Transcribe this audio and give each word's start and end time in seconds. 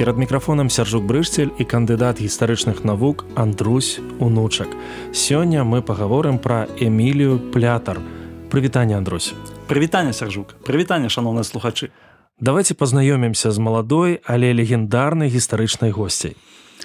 перад 0.00 0.18
мікрафонам 0.18 0.70
сяржук 0.70 1.04
брышцель 1.04 1.52
і 1.60 1.64
кандыдат 1.68 2.24
гістарычных 2.24 2.88
навук 2.88 3.26
Андрусь 3.36 4.00
унучак. 4.18 4.68
Сёння 5.12 5.60
мы 5.60 5.82
пагаворым 5.84 6.40
пра 6.40 6.72
эмілію 6.80 7.52
плятар. 7.52 8.00
Прывітанне 8.48 8.96
Андрусь. 8.96 9.34
Прывітанне 9.68 10.16
сяржук. 10.16 10.56
Прывітанне 10.64 11.12
шаноўныя 11.12 11.44
слухачы. 11.44 11.92
Давайте 12.40 12.72
пазнаёмімся 12.72 13.50
з 13.52 13.58
маладой 13.58 14.20
але 14.24 14.56
легендарнай 14.56 15.28
гістарычнай 15.28 15.90
госцей 15.90 16.32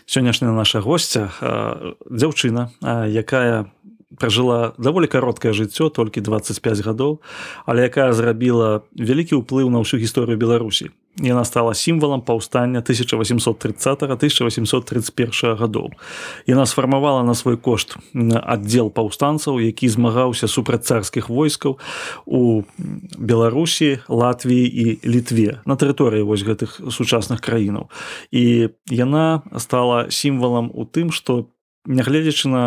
сённяшняя 0.06 0.52
наша 0.52 0.82
госця 0.82 1.32
дзяўчына 2.12 2.76
якая 3.08 3.72
пражыла 4.20 4.74
даволі 4.78 5.08
кароткае 5.08 5.54
жыццё 5.54 5.90
толькі 5.90 6.22
25 6.22 6.86
гадоў 6.86 7.20
але 7.66 7.90
якая 7.90 8.14
зрабіла 8.14 8.86
вялікі 8.96 9.42
ўплыў 9.42 9.70
на 9.70 9.84
ўсю 9.84 9.98
гісторыю 9.98 10.38
беларусій 10.38 10.94
Яна 11.18 11.46
стала 11.46 11.74
сімвалам 11.74 12.22
паўстання 12.22 12.82
1830-1831 12.82 15.56
гадоў. 15.56 15.92
Яна 16.48 16.66
сфармавала 16.66 17.24
на 17.24 17.36
свой 17.36 17.58
кошт 17.58 17.98
аддзел 18.44 18.92
паўстанцаў, 18.92 19.60
які 19.64 19.88
змагаўся 19.88 20.48
супраць 20.48 20.84
царскіх 20.84 21.30
войскаў 21.30 21.80
у 22.26 22.64
Беларусі, 23.18 24.00
Латвіі 24.10 24.68
і 24.68 25.00
літве 25.08 25.62
на 25.66 25.76
тэрыторыі 25.80 26.28
вось 26.28 26.44
гэтых 26.44 26.92
сучасных 26.92 27.40
краінаў. 27.40 27.88
І 28.36 28.70
яна 28.92 29.42
стала 29.56 30.12
сімвалам 30.12 30.68
у 30.74 30.84
тым, 30.84 31.16
што 31.16 31.48
нягледзячы 31.86 32.50
на 32.50 32.66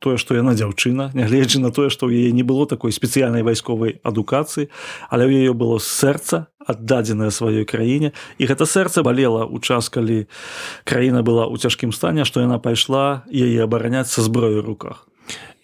тое 0.00 0.16
што 0.16 0.36
яна 0.36 0.56
дзяўчына 0.56 1.10
нягледзячы 1.12 1.60
на 1.60 1.70
тое 1.74 1.90
што 1.92 2.08
ў 2.08 2.24
яе 2.24 2.30
не 2.32 2.42
было 2.46 2.66
такой 2.66 2.92
спецыяльнай 2.92 3.44
вайсковай 3.44 4.00
адукацыі 4.04 4.70
але 5.12 5.28
ў 5.28 5.32
яе 5.44 5.52
было 5.52 5.76
сэрца 5.78 6.48
аддадзеная 6.66 7.30
сваёй 7.30 7.64
краіне. 7.64 8.12
І 8.38 8.46
гэта 8.46 8.68
сэрца 8.68 9.02
балела 9.02 9.44
ў 9.48 9.60
час 9.60 9.88
калі 9.88 10.28
краіна 10.84 11.24
была 11.24 11.48
ў 11.48 11.56
цяжкім 11.60 11.92
стане 11.92 12.24
што 12.24 12.44
яна 12.44 12.60
пайшла 12.60 13.24
яе 13.28 13.64
абараняць 13.64 14.12
са 14.12 14.22
зброю 14.22 14.62
руках. 14.62 15.08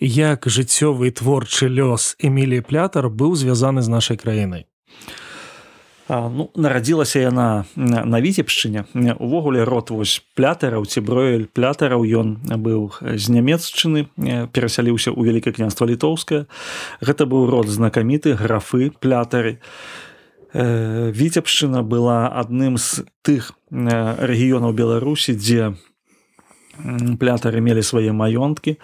Як 0.00 0.44
жыццёвы 0.46 1.10
творчы 1.10 1.68
лёс 1.72 2.16
эмілі 2.20 2.60
плятар 2.60 3.08
быў 3.08 3.36
звязаны 3.36 3.80
з 3.80 3.88
нашай 3.88 4.16
краінай 4.16 4.68
ну 6.08 6.50
нарадзілася 6.54 7.20
яна 7.20 7.64
на 7.76 8.18
віцебшчыне. 8.20 8.86
Увогуле 9.18 9.64
рот 9.64 9.90
вось 9.90 10.22
плятараў 10.38 10.86
ці 10.86 11.02
броель 11.02 11.46
плятараў 11.50 12.06
ён 12.06 12.38
быў 12.46 12.94
з 13.02 13.26
нямецчыны 13.30 14.06
перасяліўся 14.54 15.10
ў 15.10 15.20
вялікае 15.26 15.58
княства 15.58 15.86
літоўскае. 15.90 16.46
Гэта 17.02 17.26
быў 17.26 17.50
род 17.50 17.66
знакаміты 17.66 18.38
графы 18.38 18.94
плятары 19.02 19.58
віцебшчына 20.54 21.82
была 21.82 22.30
адным 22.30 22.78
з 22.78 23.04
тых 23.26 23.52
рэгіёнаў 23.70 24.72
беларусі 24.72 25.34
дзе 25.34 25.74
плятары 27.18 27.60
мелі 27.60 27.82
свае 27.82 28.12
маёнткі 28.12 28.76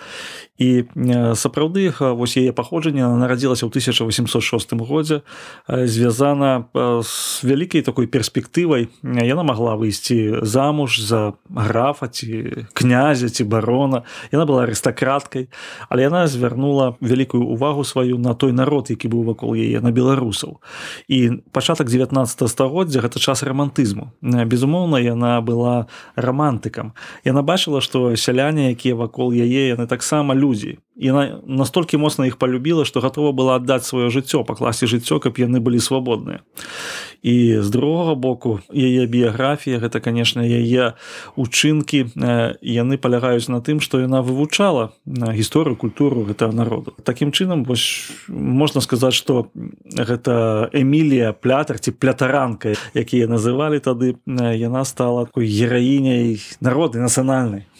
і 0.62 0.86
сапраўды 1.34 1.90
вось 1.98 2.36
яе 2.38 2.54
паходжанне 2.54 3.02
нарадзілася 3.02 3.66
ў 3.66 3.70
1806 3.74 4.78
годзе 4.86 5.22
звязана 5.66 6.70
з 7.02 7.42
вялікай 7.42 7.82
такой 7.82 8.06
перспектывай 8.06 8.88
яна 9.02 9.42
магла 9.42 9.74
выйсці 9.74 10.46
замуж 10.46 11.02
за 11.02 11.34
графа 11.50 12.06
ці 12.06 12.66
князя 12.72 13.28
ці 13.28 13.44
барона. 13.44 14.02
Яна 14.30 14.46
была 14.46 14.64
арыстакраткай 14.64 15.50
але 15.90 16.06
яна 16.06 16.26
звярнула 16.30 16.94
вялікую 17.02 17.42
увагу 17.42 17.84
сваю 17.84 18.18
на 18.18 18.34
той 18.34 18.52
народ 18.52 18.90
які 18.90 19.10
быў 19.10 19.26
вакол 19.34 19.58
яе 19.58 19.82
на 19.82 19.90
беларусаў. 19.90 20.62
І 21.08 21.42
пачатак 21.52 21.90
19 21.90 22.46
стагоддзя 22.48 23.02
гэта 23.02 23.18
час 23.18 23.42
рамантызму 23.42 24.14
безумоўна 24.22 25.02
яна 25.02 25.42
была 25.42 25.90
рамантыкам 26.14 26.94
яна 27.26 27.42
бачыла 27.42 27.81
што 27.82 28.14
сяляне 28.16 28.70
якія 28.72 28.94
вакол 28.96 29.34
яе 29.34 29.74
яны 29.74 29.86
таксама 29.90 30.34
людзі. 30.34 30.78
Яна 30.96 31.42
настолькі 31.44 31.98
моцна 31.98 32.30
іх 32.30 32.38
полюбіла 32.38 32.86
што 32.88 33.02
гатова 33.04 33.32
была 33.36 33.58
аддаць 33.58 33.84
сваё 33.84 34.08
жыццё 34.08 34.46
пакласці 34.46 34.86
жыццё 34.86 35.18
каб 35.18 35.36
яны 35.36 35.60
былі 35.60 35.82
свабодныя 35.82 36.46
і 37.22 37.60
з 37.62 37.70
другога 37.70 38.14
боку 38.14 38.60
яе 38.74 39.06
біяграфія 39.06 39.78
гэта 39.78 40.02
конечно 40.02 40.42
яе 40.42 40.98
учынкі 41.38 42.10
яны 42.60 42.98
палягаюць 42.98 43.48
на 43.48 43.62
тым 43.62 43.78
што 43.80 44.02
яна 44.02 44.22
вывучала 44.26 44.90
на 45.06 45.30
гісторыю 45.30 45.78
культуру 45.78 46.26
гэтага 46.26 46.52
народу 46.52 46.94
такім 47.06 47.30
чынам 47.30 47.62
вось 47.64 48.10
можна 48.28 48.82
сказаць 48.82 49.14
што 49.14 49.48
гэта 49.86 50.68
эмілія 50.74 51.32
плятар 51.32 51.78
ці 51.78 51.94
плятаранка 51.94 52.74
якія 52.94 53.30
называлі 53.30 53.78
тады 53.78 54.18
яна 54.26 54.84
стала 54.84 55.26
такой 55.30 55.46
гераіняй 55.46 56.42
народы 56.60 56.98
нацыянальнай 56.98 57.70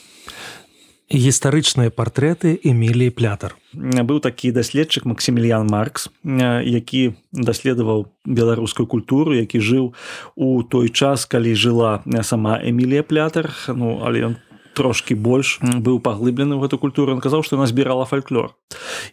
гістарычныя 1.12 1.92
партрэты 1.92 2.56
эміліі 2.64 3.12
плятар 3.12 3.52
быў 3.76 4.20
такі 4.24 4.52
даследчык 4.56 5.04
максіміліян 5.04 5.68
маркс 5.68 6.08
які 6.24 7.12
даследаваў 7.32 8.08
беларускую 8.24 8.88
культуру 8.88 9.36
які 9.36 9.60
жыў 9.60 9.92
у 10.36 10.62
той 10.62 10.88
час 10.88 11.28
калі 11.28 11.52
жыла 11.52 12.00
сама 12.24 12.56
эмілія 12.64 13.04
плятар 13.04 13.52
ну 13.68 14.00
але 14.00 14.32
ён 14.32 14.34
трошки 14.72 15.12
больш 15.12 15.60
быў 15.60 16.00
паглыблены 16.00 16.56
ў 16.56 16.64
гэту 16.64 16.80
культуру. 16.80 17.20
Казаў 17.20 17.44
што 17.44 17.60
яна 17.60 17.68
збірала 17.68 18.08
фальклор. 18.08 18.56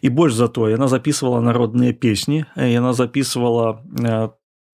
І 0.00 0.08
больш 0.08 0.32
за 0.32 0.48
то 0.48 0.72
яна 0.72 0.88
записывала 0.88 1.44
народныя 1.44 1.92
песні 1.92 2.48
яна 2.56 2.96
записывала 2.96 3.84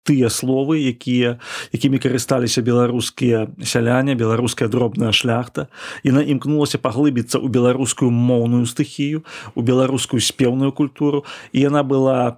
тыя 0.06 0.30
словы 0.30 0.86
якія 0.86 1.42
якімі 1.74 1.98
карысталіся 1.98 2.62
беларускія 2.62 3.50
сяляне 3.66 4.14
беларуская 4.14 4.70
дробная 4.70 5.12
шляхта 5.12 5.68
яна 6.06 6.22
імкнулася 6.22 6.78
паглыбіцца 6.78 7.42
ў 7.42 7.50
беларускую 7.50 8.14
моўную 8.14 8.70
стыхію 8.70 9.26
у 9.56 9.62
беларускую 9.66 10.22
спеўную 10.22 10.72
культуру. 10.72 11.26
І 11.52 11.66
яна 11.66 11.84
была 11.84 12.38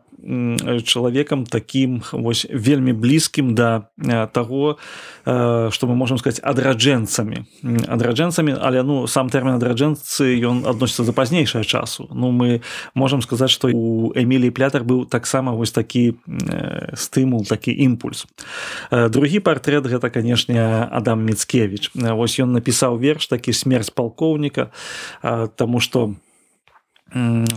чалавекам 0.83 1.45
таким 1.45 2.03
вось 2.11 2.45
вельмі 2.51 2.93
блізкім 2.93 3.55
да 3.55 3.87
таго 4.33 4.77
што 5.23 5.87
мы 5.87 5.95
можемм 5.95 6.19
сказать 6.19 6.43
адраджэнцамі. 6.43 7.47
Адраджэнцамі 7.87 8.59
але 8.59 8.83
ну 8.83 9.07
сам 9.07 9.31
тэрмін 9.31 9.55
адраджэнцы 9.55 10.35
ён 10.43 10.67
адносіцца 10.67 11.07
да 11.07 11.15
пазнейшае 11.15 11.63
часу. 11.63 12.11
Ну 12.11 12.31
мы 12.31 12.61
можемм 12.93 13.21
сказаць 13.23 13.51
што 13.51 13.71
у 13.71 14.11
эмілій 14.15 14.51
плятар 14.51 14.83
быў 14.83 15.07
таксама 15.07 15.55
вось 15.55 15.71
такі 15.71 16.19
стымул 16.93 17.47
такі 17.47 17.71
імпульс. 17.71 18.27
Другі 18.91 19.39
партрэт 19.39 19.87
гэта 19.87 20.11
канешне 20.11 20.87
адам 20.91 21.23
міцкевич 21.23 21.91
вось 21.95 22.39
ён 22.39 22.51
напісаў 22.51 22.99
верш 22.99 23.31
такі 23.31 23.55
смерць 23.55 23.89
палкоўніка 23.95 24.71
тому 25.55 25.79
что 25.79 26.11
у 26.11 26.26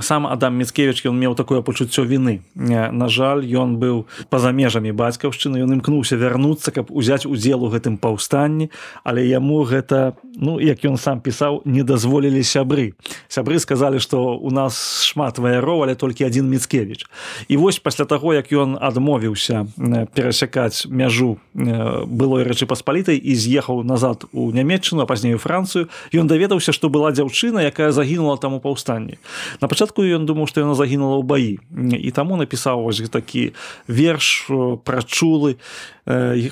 сам 0.00 0.27
адам 0.27 0.55
міцкевич 0.56 1.03
ён 1.06 1.19
меў 1.19 1.34
такое 1.34 1.62
пачуццё 1.62 2.05
вины. 2.06 2.41
На 2.55 3.09
жаль 3.09 3.43
ён 3.43 3.83
быў 3.83 4.06
па-за 4.31 4.55
межамі 4.55 4.94
бацькаўшчыны 4.94 5.59
ён 5.59 5.75
імкнуўся 5.81 6.15
вярнуцца 6.15 6.71
каб 6.71 6.91
узяць 6.91 7.27
удзел 7.27 7.66
у 7.66 7.71
гэтым 7.71 7.99
паўстанні 7.99 8.71
але 9.03 9.27
яму 9.27 9.67
гэта 9.67 10.14
ну 10.38 10.61
як 10.62 10.85
ён 10.87 10.97
сам 10.97 11.20
пісаў 11.20 11.62
не 11.64 11.82
дазволілі 11.82 12.43
сябры. 12.47 12.94
Сябры 13.26 13.58
сказалі 13.58 13.99
што 13.99 14.38
у 14.38 14.50
нас 14.55 15.02
шмат 15.02 15.38
ваяроў 15.38 15.82
але 15.82 15.94
толькі 15.99 16.31
адзін 16.31 16.47
міцкевич 16.47 17.11
і 17.49 17.56
вось 17.56 17.82
пасля 17.82 18.05
таго 18.05 18.35
як 18.35 18.52
ён 18.55 18.79
адмовіўся 18.79 19.67
перасякаць 20.14 20.87
мяжу 20.87 21.38
былой 21.55 22.47
рэчы 22.47 22.70
паспалітай 22.70 23.19
і 23.19 23.35
з'ехаў 23.35 23.82
назад 23.82 24.31
у 24.31 24.50
нямецчыну 24.55 25.02
а 25.02 25.11
пазней 25.11 25.35
францыю 25.35 25.91
ён 26.14 26.31
даведаўся 26.31 26.70
што 26.70 26.87
была 26.87 27.11
дзяўчына 27.11 27.67
якая 27.67 27.91
загінула 27.91 28.38
там 28.38 28.55
у 28.55 28.61
паўстанні 28.62 29.19
на 29.60 29.69
пачатку 29.69 30.04
ён 30.04 30.26
думаў 30.26 30.48
што 30.50 30.64
яна 30.64 30.75
загінула 30.75 31.20
ў 31.20 31.25
баі. 31.25 31.52
І 31.96 32.10
таму 32.10 32.37
напісаў 32.40 32.84
вось 32.84 33.02
такі 33.10 33.52
верш 33.88 34.50
прачулы. 34.84 35.56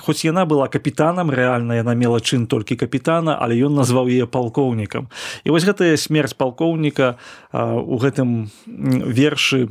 Хоць 0.04 0.22
яна 0.24 0.44
была 0.46 0.68
капітанам 0.68 1.30
рэальна 1.30 1.78
яна 1.78 1.94
мела 1.98 2.20
чын 2.20 2.46
толькі 2.46 2.78
капітана 2.78 3.36
але 3.36 3.58
ён 3.58 3.74
назваў 3.74 4.08
яе 4.08 4.26
палкоўнікам. 4.26 5.08
І 5.44 5.50
вось 5.50 5.66
гэтая 5.66 5.96
смерць 5.96 6.36
палкоўніка 6.38 7.18
у 7.52 7.96
гэтым 7.98 8.50
вершы 8.66 9.68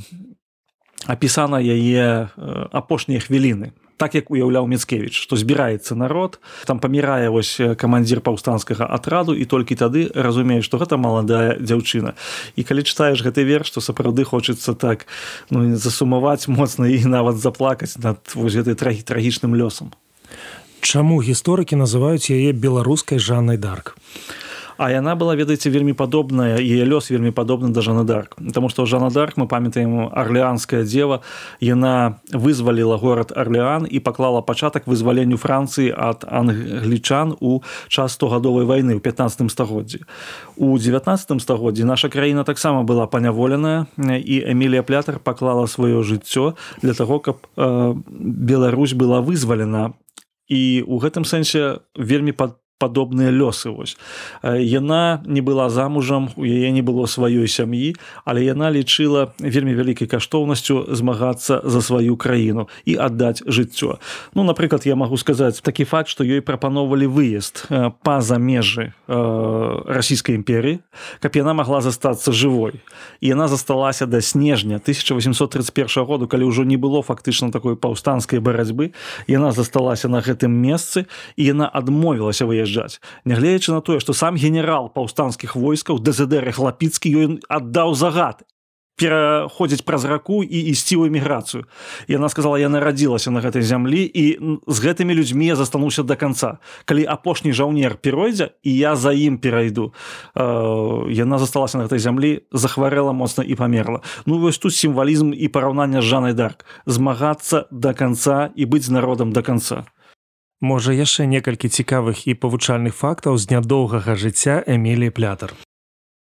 апісана 1.07 1.61
яе 1.61 2.29
апошнія 2.71 3.21
хвіліны 3.23 3.71
так 3.97 4.15
як 4.15 4.31
уяўляў 4.31 4.69
мецкевич 4.69 5.17
што 5.17 5.35
збіраецца 5.35 5.97
народ 5.97 6.39
там 6.69 6.79
памірае 6.79 7.29
вось 7.33 7.57
камандзір 7.57 8.21
паўстанцкага 8.21 8.87
атраду 8.87 9.33
і 9.33 9.45
толькі 9.45 9.75
тады 9.75 10.07
разумееш 10.13 10.65
што 10.65 10.77
гэта 10.77 10.97
маладая 10.97 11.57
дзяўчына. 11.59 12.13
І 12.55 12.61
калі 12.63 12.85
чытаеш 12.85 13.21
гэты 13.25 13.43
верш 13.43 13.73
то 13.73 13.81
сапраўды 13.81 14.23
хочацца 14.23 14.73
так 14.73 15.05
ну 15.49 15.75
засумаваць 15.75 16.47
моцна 16.47 16.87
і 16.87 17.03
нават 17.05 17.37
заплакаць 17.37 17.97
над 17.97 18.21
вось 18.33 18.55
гэтай 18.55 18.77
трагі 18.77 19.01
трагічным 19.01 19.57
лёсам. 19.57 19.93
Чаму 20.81 21.19
гісторыкі 21.21 21.75
называюць 21.75 22.29
яе 22.29 22.53
беларускай 22.53 23.17
жаннай 23.19 23.57
дарк? 23.57 23.97
а 23.97 24.46
яна 24.79 25.15
была 25.15 25.35
ведаеце 25.35 25.69
вельмі 25.69 25.93
падобная 25.97 26.61
яе 26.61 26.85
лёс 26.85 27.09
вельмі 27.09 27.31
падобны 27.31 27.73
да 27.73 27.81
жанадарк 27.81 28.35
потому 28.37 28.69
что 28.69 28.85
жанадарк 28.85 29.37
мы 29.37 29.47
памятаем 29.47 30.09
арлеанская 30.13 30.83
дева 30.83 31.21
яна 31.59 32.21
вызваліла 32.29 32.97
горад 32.97 33.33
арлеан 33.35 33.87
і 33.89 33.99
паклала 33.99 34.41
пачатак 34.41 34.87
вызваленню 34.87 35.37
францыі 35.37 35.89
ад 35.97 36.25
англічан 36.29 37.35
у 37.39 37.61
час 37.89 38.13
стогадовай 38.13 38.65
войны 38.65 38.95
ў 38.95 39.01
15 39.01 39.51
стагоддзі 39.51 40.05
у 40.57 40.77
19 40.77 41.41
стагоддзі 41.41 41.83
наша 41.83 42.09
краіна 42.09 42.43
таксама 42.43 42.83
была 42.83 43.07
паняволеная 43.07 43.87
і 43.97 44.35
эмілія 44.45 44.83
плятар 44.83 45.19
паклала 45.19 45.65
сваё 45.65 46.05
жыццё 46.05 46.53
для 46.81 46.93
того 46.93 47.19
каб 47.19 47.37
э, 47.57 47.95
Беларусь 48.07 48.93
была 48.93 49.21
вызвалена 49.21 49.93
і 50.47 50.83
у 50.87 50.99
гэтым 50.99 51.25
сэнсе 51.25 51.83
вельмі 51.95 52.31
пад 52.31 52.55
падобныя 52.77 53.33
лёсы 53.33 53.69
вось. 53.69 53.97
Яна 54.43 55.21
не 55.25 55.41
была 55.41 55.69
замужам 55.69 56.29
у 56.37 56.45
яе 56.45 56.69
не 56.71 56.81
было 56.81 57.09
сваёй 57.09 57.49
сям'і 57.49 57.97
але 58.25 58.45
яна 58.45 58.69
лічыла 58.69 59.33
вельмі 59.41 59.73
вялікай 59.73 60.07
каштоўнасцю 60.07 60.93
змагацца 60.93 61.61
за 61.65 61.81
сваю 61.81 62.17
краіну 62.17 62.69
і 62.85 62.95
аддаць 63.01 63.41
жыццё. 63.49 63.97
Ну 64.37 64.43
напрыклад 64.45 64.85
я 64.85 64.95
магу 64.95 65.17
сказаць 65.17 65.61
такі 65.61 65.89
факт 65.89 66.09
што 66.09 66.23
ёй 66.23 66.41
прапаноўвалі 66.45 67.09
выезд 67.09 67.65
па-за 68.05 68.37
межы 68.37 68.93
расійскай 69.07 70.37
імперіі 70.37 70.79
каб 71.19 71.33
яна 71.33 71.57
магла 71.57 71.81
застацца 71.81 72.29
жывой. 72.29 72.77
І 73.21 73.33
яна 73.33 73.47
засталася 73.49 74.05
да 74.05 74.21
снежня 74.21 74.77
1831 74.77 76.05
году 76.05 76.27
калі 76.29 76.45
ўжо 76.45 76.61
не 76.61 76.77
было 76.77 77.01
фактычна 77.01 77.49
такой 77.49 77.73
паўстанцкай 77.73 78.37
барацьбы. 78.37 78.93
Яна 79.25 79.51
засталася 79.51 80.09
на 80.09 80.21
гэтым 80.21 80.53
месцы 80.53 81.09
і 81.35 81.41
яна 81.41 81.65
адмовілася 81.65 82.45
выезжаць 82.45 82.66
выязджаць 82.67 82.99
нягледзячы 83.25 83.71
на 83.71 83.81
тое 83.81 83.99
што 83.99 84.13
сам 84.13 84.35
генерал 84.35 84.89
паўстанцкіх 84.89 85.55
войскаў 85.55 85.99
дэзедэры 85.99 86.51
хлапіцкі 86.51 87.09
ён 87.23 87.39
аддаў 87.49 87.95
загад 87.95 88.43
пераходзіць 88.97 89.85
праз 89.85 90.09
раку 90.09 90.41
і 90.41 90.57
ісці 90.73 90.97
ў 90.97 91.13
эміграцыю. 91.13 91.69
Яна 92.09 92.33
сказала 92.33 92.57
я 92.57 92.65
нарадзілася 92.65 93.29
на 93.29 93.45
гэтай 93.45 93.61
зямлі 93.61 94.01
і 94.01 94.57
з 94.65 94.77
гэтымі 94.81 95.13
людзьмі 95.13 95.53
я 95.53 95.55
застануся 95.55 96.01
до 96.01 96.17
конца 96.17 96.57
калі 96.89 97.05
апошні 97.05 97.53
жаўнер 97.53 98.01
перайдзе 98.01 98.57
і 98.65 98.73
я 98.73 98.97
за 98.97 99.13
ім 99.13 99.37
перайду 99.37 99.93
э, 100.33 100.41
яна 101.13 101.37
засталася 101.37 101.77
на 101.77 101.85
гэтай 101.85 102.01
зямлі 102.01 102.41
захварэла 102.49 103.13
моцна 103.13 103.45
і 103.45 103.53
памерла. 103.53 104.01
Ну 104.25 104.41
вось 104.41 104.57
тут 104.57 104.73
сімвалізм 104.73 105.29
і 105.29 105.45
параўнання 105.45 106.01
з 106.01 106.09
жанай 106.09 106.33
дарк. 106.33 106.65
Змагацца 106.89 107.69
до 107.69 107.93
конца 107.93 108.49
і 108.57 108.65
быць 108.65 108.89
народам 108.89 109.29
до 109.29 109.45
конца 109.45 109.85
Можа 110.61 110.93
яшчэ 110.93 111.29
некалькі 111.29 111.69
цікавых 111.69 112.25
і 112.25 112.33
павучальных 112.33 112.97
фактаў 112.97 113.37
з 113.37 113.53
нядоўгага 113.53 114.17
жыцця 114.17 114.63
Эмілі 114.65 115.13
плятар. 115.13 115.53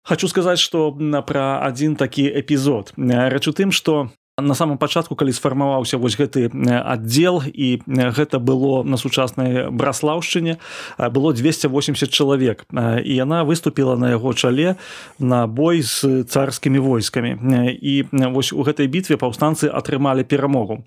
Хачу 0.02 0.28
сказаць, 0.28 0.58
што 0.58 0.90
пра 1.22 1.62
адзін 1.62 1.94
такі 1.96 2.26
эпізод. 2.28 2.92
Рэч 2.98 3.44
у 3.48 3.52
тым, 3.54 3.70
што 3.70 4.10
на 4.42 4.54
самом 4.54 4.78
пачатку 4.78 5.14
калі 5.14 5.30
сфармаваўся 5.30 5.94
вось 5.94 6.18
гэты 6.18 6.50
аддзел 6.66 7.42
і 7.46 7.78
гэта 7.86 8.42
было 8.42 8.82
на 8.82 8.98
сучаснай 8.98 9.70
браслаўшчыне 9.70 10.58
было 10.98 11.32
280 11.32 12.10
чалавек. 12.10 12.66
І 12.74 13.14
яна 13.14 13.44
выступила 13.44 13.94
на 13.94 14.10
яго 14.10 14.34
чале 14.34 14.74
на 15.18 15.46
бой 15.46 15.82
з 15.82 16.26
царскімі 16.26 16.78
войскамі. 16.78 17.38
І 17.78 18.10
вось 18.10 18.50
у 18.52 18.66
гэтай 18.66 18.90
бітве 18.90 19.14
паўстанцы 19.14 19.70
атрымалі 19.70 20.26
перамогу. 20.26 20.82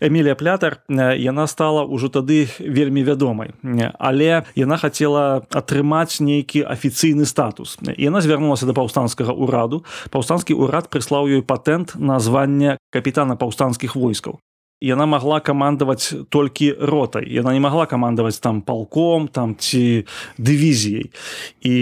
Эмілія 0.00 0.36
плятар 0.36 0.84
яна 0.92 1.46
стала 1.46 1.88
ўжо 1.88 2.12
тады 2.12 2.52
вельмі 2.60 3.00
вядомай. 3.00 3.56
Але 3.96 4.44
яна 4.52 4.76
хацела 4.76 5.48
атрымаць 5.48 6.20
нейкі 6.20 6.68
афіцыйны 6.68 7.24
статус. 7.24 7.80
Яна 7.96 8.20
звярнулася 8.20 8.68
да 8.68 8.76
паўстанцкага 8.76 9.32
ўраду. 9.32 9.88
Паўстанскі 10.12 10.52
ўрад 10.52 10.92
прыслаў 10.92 11.32
ёй 11.32 11.40
патэнт 11.40 11.96
на 11.96 12.20
званне 12.20 12.76
капітана 12.90 13.34
паўстанцкіх 13.40 13.96
войскаў 13.96 14.40
яна 14.80 15.06
могла 15.06 15.40
камандаваць 15.40 16.14
толькі 16.28 16.72
ротай 16.72 17.28
яна 17.28 17.52
не 17.52 17.60
могла 17.60 17.86
камандаваць 17.86 18.40
там 18.40 18.62
палком 18.62 19.28
там 19.28 19.54
ці 19.56 20.06
дывізіяй 20.40 21.12
і 21.60 21.74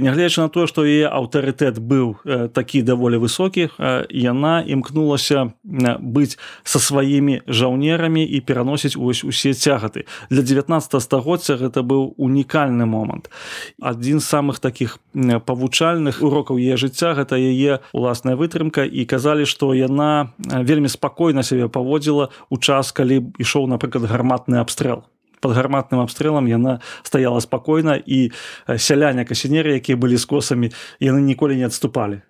нягледзячы 0.00 0.46
на 0.46 0.48
тое 0.48 0.70
што 0.70 0.86
яе 0.86 1.10
аўтарытэт 1.10 1.82
быў 1.82 2.16
э, 2.22 2.48
такі 2.48 2.82
даволі 2.86 3.18
высокі 3.18 3.68
э, 3.74 4.06
яна 4.10 4.62
імкнулася 4.62 5.50
э, 5.50 5.98
быць 5.98 6.38
са 6.62 6.78
сваімі 6.78 7.42
жаўнерамі 7.50 8.22
і 8.22 8.40
пераносіць 8.40 8.94
вось 8.96 9.24
усе 9.24 9.52
цягаты 9.52 10.06
для 10.30 10.42
19 10.42 11.02
стагоддзя 11.02 11.58
гэта 11.58 11.82
быў 11.82 12.14
унікальны 12.16 12.86
момант. 12.86 13.30
Адзін 13.82 14.20
з 14.20 14.26
самых 14.30 14.62
таких 14.62 14.98
павучальных 15.14 16.22
урокаў 16.22 16.62
яе 16.62 16.78
жыцця 16.78 17.14
гэта 17.18 17.34
яе 17.34 17.82
уласная 17.92 18.38
вытрымка 18.38 18.86
і 18.86 19.04
казалі 19.04 19.42
што 19.42 19.74
яна 19.74 20.30
вельмі 20.38 20.88
спакойна 20.88 21.42
сябе 21.42 21.66
паводзіла 21.68 22.30
у 22.50 22.58
час 22.58 22.92
калі 22.92 23.32
ішоў 23.38 23.66
напрыклад 23.68 24.08
гарматны 24.10 24.58
абстрэл. 24.60 25.04
Под 25.40 25.52
гарматным 25.52 26.00
абстрэлам 26.00 26.46
яна 26.48 26.80
стаяла 27.02 27.40
спакойна 27.40 28.00
і 28.00 28.32
сяляне 28.80 29.28
касінеры 29.28 29.76
якія 29.76 30.00
былі 30.00 30.16
з 30.16 30.24
косамі 30.24 30.72
яны 31.00 31.20
ніколі 31.20 31.56
не 31.60 31.68
адступалі. 31.68 32.24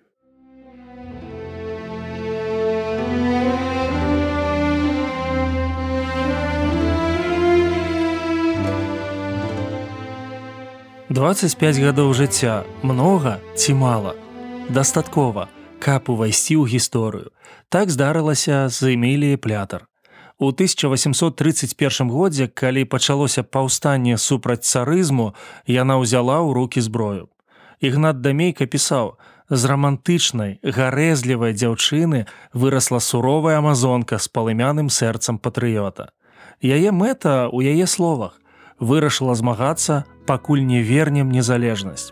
Двадцать 11.07 11.55
пять 11.55 11.79
гадоў 11.79 12.11
жыцця. 12.11 12.67
Многа 12.83 13.39
ці 13.55 13.79
мала? 13.79 14.19
Дастаткова 14.67 15.47
каб 15.79 16.11
увайсці 16.11 16.59
ў 16.59 16.67
гісторыю. 16.67 17.31
Так 17.69 17.87
здарылася 17.87 18.67
з 18.67 18.97
эміліі 18.99 19.39
плятар 19.39 19.87
У 20.37 20.47
1831 20.51 22.09
годзе, 22.09 22.47
калі 22.47 22.83
пачалося 22.85 23.43
паўстанне 23.43 24.17
супраць 24.17 24.67
царызму, 24.67 25.31
яна 25.63 25.95
ўзяла 26.03 26.43
ў 26.43 26.51
руки 26.51 26.81
зброю. 26.83 27.31
Ігнат 27.79 28.19
Дамейка 28.19 28.67
пісаў: 28.67 29.15
з 29.49 29.61
рамантычнай, 29.65 30.59
гарэзлівай 30.63 31.53
дзяўчыны 31.53 32.25
вырасла 32.51 32.99
суровая 32.99 33.63
амазонка 33.63 34.19
з 34.19 34.27
палымяным 34.27 34.89
сэрцам 34.89 35.39
патрыёта. 35.39 36.11
Яе 36.59 36.91
мэта 36.91 37.47
ў 37.47 37.71
яе 37.71 37.87
словах 37.87 38.41
вырашыла 38.79 39.35
змагацца, 39.39 40.03
пакуль 40.27 40.65
не 40.65 40.81
вернем 40.81 41.31
незалежнасць. 41.31 42.11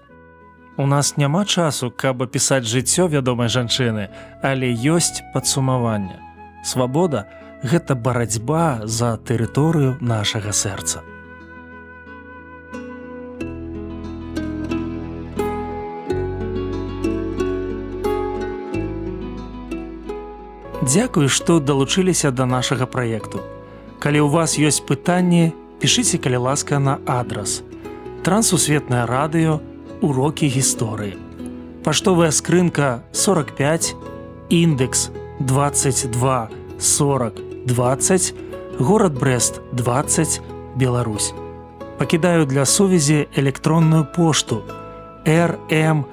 У 0.77 0.85
нас 0.87 1.17
няма 1.17 1.45
часу, 1.45 1.91
каб 1.91 2.23
апісаць 2.23 2.65
жыццё 2.65 3.07
вядомай 3.07 3.51
жанчыны, 3.51 4.09
але 4.41 4.71
ёсць 4.73 5.21
падсумаванне. 5.33 6.17
Свабода, 6.63 7.27
гэта 7.63 7.95
барацьба 7.95 8.83
за 8.83 9.15
тэрыторыю 9.17 9.95
нашага 10.03 10.51
сэрца. 10.51 11.01
Дзякую, 20.83 21.29
што 21.31 21.59
далучыліся 21.63 22.31
да 22.31 22.45
нашага 22.45 22.85
праекту. 22.85 23.39
Калі 24.03 24.19
ў 24.19 24.27
вас 24.27 24.59
ёсць 24.59 24.83
пытанні, 24.83 25.55
пішыце 25.79 26.19
калі 26.19 26.43
ласка 26.43 26.75
на 26.83 26.99
адрас. 27.07 27.63
Трансусветнае 28.27 29.07
радыё, 29.07 29.63
урокі 30.03 30.51
гісторыі. 30.51 31.15
Паштовая 31.87 32.35
скрынка 32.35 33.07
45, 33.15 33.95
індекс 34.51 35.07
22 35.39 36.51
40 36.79 37.52
20, 37.65 38.33
город 38.79 39.13
Брест 39.19 39.61
20, 39.71 40.41
Беларусь. 40.75 41.33
Пакідаю 41.97 42.45
для 42.45 42.65
сувязі 42.65 43.27
электронную 43.37 44.05
пошту 44.15 44.63
rmtwr 45.25 46.03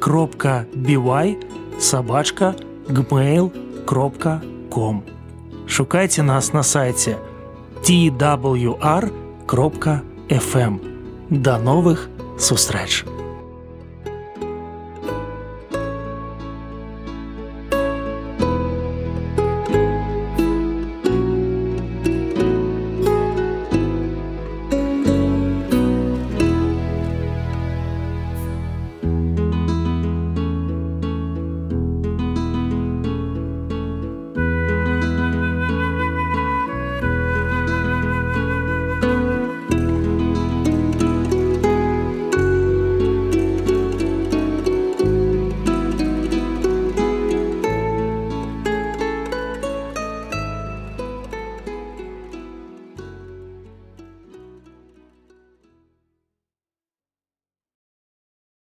кропка 0.00 0.66
by 0.74 1.36
сабачка 1.78 2.54
gmail 2.88 3.50
кропка 3.84 4.40
com 4.70 5.02
Шукайце 5.66 6.22
нас 6.22 6.52
на 6.52 6.62
сайце 6.62 7.16
twr 7.82 9.12
кропка 9.46 10.02
fm 10.28 10.80
Да 11.30 11.58
новых 11.58 12.08
сустрэч! 12.38 13.15